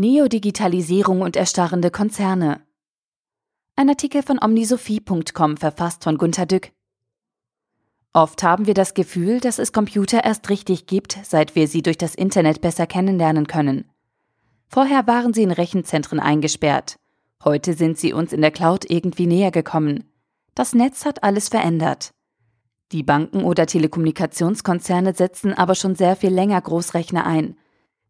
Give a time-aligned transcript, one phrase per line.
[0.00, 2.62] Neodigitalisierung und erstarrende Konzerne.
[3.76, 6.72] Ein Artikel von omnisophie.com verfasst von Gunter Dück.
[8.14, 11.98] Oft haben wir das Gefühl, dass es Computer erst richtig gibt, seit wir sie durch
[11.98, 13.90] das Internet besser kennenlernen können.
[14.68, 16.96] Vorher waren sie in Rechenzentren eingesperrt.
[17.44, 20.04] Heute sind sie uns in der Cloud irgendwie näher gekommen.
[20.54, 22.12] Das Netz hat alles verändert.
[22.92, 27.54] Die Banken oder Telekommunikationskonzerne setzen aber schon sehr viel länger Großrechner ein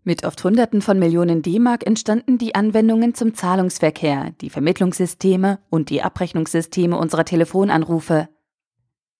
[0.02, 6.02] mit oft Hunderten von Millionen D-Mark entstanden die Anwendungen zum Zahlungsverkehr, die Vermittlungssysteme und die
[6.02, 8.28] Abrechnungssysteme unserer Telefonanrufe.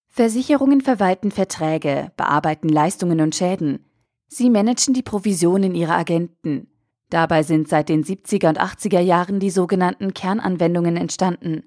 [0.09, 3.85] Versicherungen verwalten Verträge, bearbeiten Leistungen und Schäden.
[4.27, 6.69] Sie managen die Provisionen ihrer Agenten.
[7.11, 11.63] Dabei sind seit den 70er und 80er Jahren die sogenannten Kernanwendungen entstanden.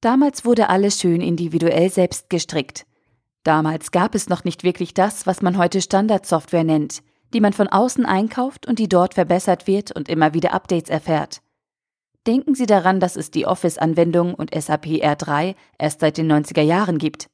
[0.00, 2.86] Damals wurde alles schön individuell selbst gestrickt.
[3.44, 7.68] Damals gab es noch nicht wirklich das, was man heute Standardsoftware nennt die man von
[7.68, 11.42] außen einkauft und die dort verbessert wird und immer wieder Updates erfährt.
[12.26, 16.98] Denken Sie daran, dass es die Office-Anwendung und SAP R3 erst seit den 90er Jahren
[16.98, 17.30] gibt.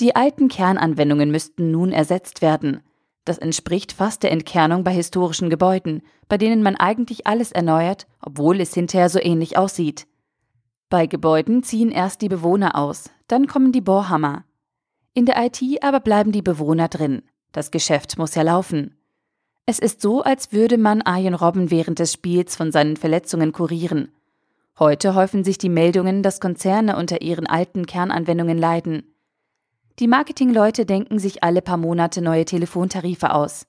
[0.00, 2.82] Die alten Kernanwendungen müssten nun ersetzt werden.
[3.24, 8.60] Das entspricht fast der Entkernung bei historischen Gebäuden, bei denen man eigentlich alles erneuert, obwohl
[8.60, 10.06] es hinterher so ähnlich aussieht.
[10.90, 14.44] Bei Gebäuden ziehen erst die Bewohner aus, dann kommen die Bohrhammer.
[15.14, 17.22] In der IT aber bleiben die Bewohner drin.
[17.54, 18.96] Das Geschäft muss ja laufen.
[19.64, 24.10] Es ist so, als würde man Arjen Robben während des Spiels von seinen Verletzungen kurieren.
[24.76, 29.14] Heute häufen sich die Meldungen, dass Konzerne unter ihren alten Kernanwendungen leiden.
[30.00, 33.68] Die Marketingleute denken sich alle paar Monate neue Telefontarife aus.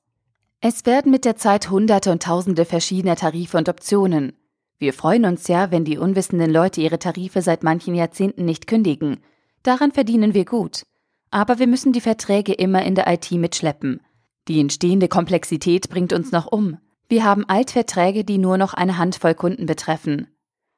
[0.62, 4.34] Es werden mit der Zeit Hunderte und Tausende verschiedener Tarife und Optionen.
[4.80, 9.18] Wir freuen uns ja, wenn die unwissenden Leute ihre Tarife seit manchen Jahrzehnten nicht kündigen.
[9.62, 10.88] Daran verdienen wir gut.
[11.36, 14.00] Aber wir müssen die Verträge immer in der IT mitschleppen.
[14.48, 16.78] Die entstehende Komplexität bringt uns noch um.
[17.10, 20.28] Wir haben Altverträge, die nur noch eine Handvoll Kunden betreffen.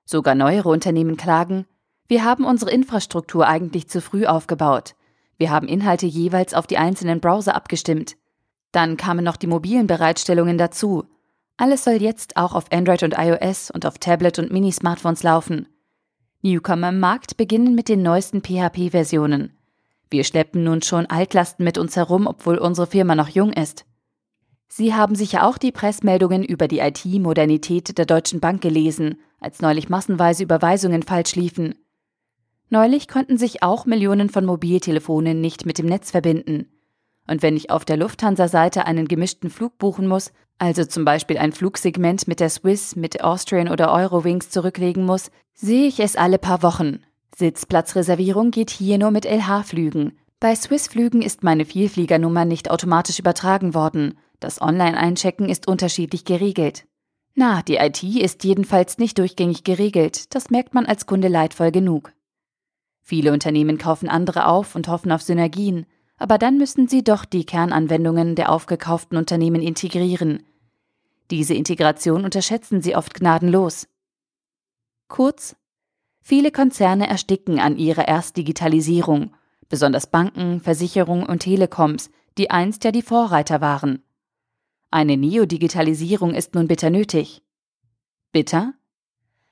[0.03, 1.67] Sogar neuere Unternehmen klagen,
[2.07, 4.95] wir haben unsere Infrastruktur eigentlich zu früh aufgebaut.
[5.37, 8.15] Wir haben Inhalte jeweils auf die einzelnen Browser abgestimmt.
[8.71, 11.03] Dann kamen noch die mobilen Bereitstellungen dazu.
[11.57, 15.67] Alles soll jetzt auch auf Android und iOS und auf Tablet und Mini-Smartphones laufen.
[16.41, 19.56] Newcomer im Markt beginnen mit den neuesten PHP-Versionen.
[20.09, 23.85] Wir schleppen nun schon Altlasten mit uns herum, obwohl unsere Firma noch jung ist.
[24.69, 29.89] Sie haben sicher auch die Pressmeldungen über die IT-Modernität der Deutschen Bank gelesen, als neulich
[29.89, 31.75] massenweise Überweisungen falsch liefen.
[32.69, 36.67] Neulich konnten sich auch Millionen von Mobiltelefonen nicht mit dem Netz verbinden.
[37.27, 41.53] Und wenn ich auf der Lufthansa-Seite einen gemischten Flug buchen muss, also zum Beispiel ein
[41.53, 46.63] Flugsegment mit der Swiss, mit Austrian oder Eurowings zurücklegen muss, sehe ich es alle paar
[46.63, 46.99] Wochen.
[47.35, 50.17] Sitzplatzreservierung geht hier nur mit LH-Flügen.
[50.39, 54.17] Bei Swiss-Flügen ist meine Vielfliegernummer nicht automatisch übertragen worden.
[54.39, 56.85] Das Online-Einchecken ist unterschiedlich geregelt.
[57.33, 60.33] Na, die IT ist jedenfalls nicht durchgängig geregelt.
[60.33, 62.13] Das merkt man als Kunde leidvoll genug.
[63.01, 65.85] Viele Unternehmen kaufen andere auf und hoffen auf Synergien,
[66.17, 70.43] aber dann müssen sie doch die Kernanwendungen der aufgekauften Unternehmen integrieren.
[71.29, 73.87] Diese Integration unterschätzen sie oft gnadenlos.
[75.07, 75.55] Kurz,
[76.29, 79.33] Viele Konzerne ersticken an ihrer Erstdigitalisierung,
[79.69, 84.03] besonders Banken, Versicherungen und Telekoms, die einst ja die Vorreiter waren.
[84.91, 87.43] Eine Neodigitalisierung ist nun bitter nötig.
[88.33, 88.73] Bitter?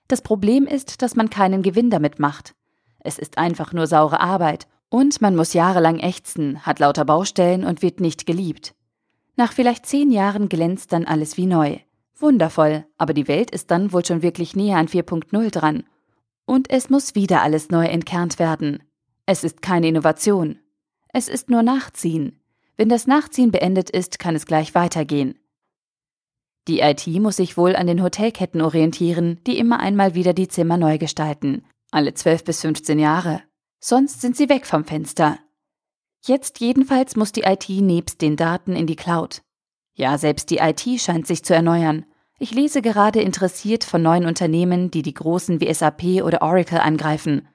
[0.09, 2.55] Das Problem ist, dass man keinen Gewinn damit macht.
[2.99, 7.83] Es ist einfach nur saure Arbeit und man muss jahrelang ächzen, hat lauter Baustellen und
[7.83, 8.75] wird nicht geliebt.
[9.37, 11.77] Nach vielleicht zehn Jahren glänzt dann alles wie neu.
[12.19, 15.85] Wundervoll, aber die Welt ist dann wohl schon wirklich näher an 4.0 dran
[16.45, 18.83] und es muss wieder alles neu entkernt werden.
[19.25, 20.59] Es ist keine Innovation.
[21.11, 22.41] Es ist nur Nachziehen.
[22.77, 25.39] Wenn das Nachziehen beendet ist, kann es gleich weitergehen.
[26.67, 30.77] Die IT muss sich wohl an den Hotelketten orientieren, die immer einmal wieder die Zimmer
[30.77, 31.63] neu gestalten.
[31.91, 33.43] Alle 12 bis 15 Jahre.
[33.79, 35.37] Sonst sind sie weg vom Fenster.
[36.25, 39.43] Jetzt jedenfalls muss die IT nebst den Daten in die Cloud.
[39.93, 42.05] Ja, selbst die IT scheint sich zu erneuern.
[42.37, 47.47] Ich lese gerade interessiert von neuen Unternehmen, die die großen wie SAP oder Oracle angreifen.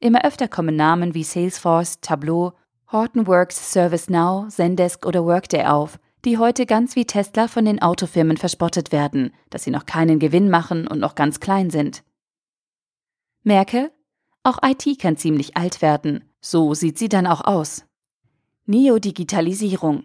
[0.00, 2.54] Immer öfter kommen Namen wie Salesforce, Tableau,
[2.90, 8.90] Hortonworks, ServiceNow, Zendesk oder Workday auf, die heute ganz wie Tesla von den Autofirmen verspottet
[8.90, 12.02] werden, dass sie noch keinen Gewinn machen und noch ganz klein sind.
[13.42, 13.92] Merke,
[14.42, 16.24] auch IT kann ziemlich alt werden.
[16.40, 17.84] So sieht sie dann auch aus.
[18.64, 20.04] Neodigitalisierung.